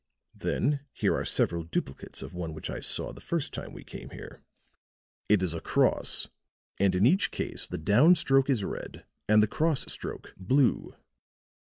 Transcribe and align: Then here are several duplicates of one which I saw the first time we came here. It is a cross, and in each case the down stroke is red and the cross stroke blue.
Then 0.33 0.79
here 0.93 1.15
are 1.15 1.23
several 1.23 1.61
duplicates 1.63 2.23
of 2.23 2.33
one 2.33 2.55
which 2.55 2.71
I 2.71 2.79
saw 2.79 3.13
the 3.13 3.21
first 3.21 3.53
time 3.53 3.71
we 3.71 3.83
came 3.83 4.09
here. 4.09 4.41
It 5.29 5.43
is 5.43 5.53
a 5.53 5.59
cross, 5.61 6.27
and 6.79 6.95
in 6.95 7.05
each 7.05 7.29
case 7.29 7.67
the 7.67 7.77
down 7.77 8.15
stroke 8.15 8.49
is 8.49 8.63
red 8.63 9.05
and 9.29 9.43
the 9.43 9.47
cross 9.47 9.81
stroke 9.93 10.33
blue. 10.37 10.95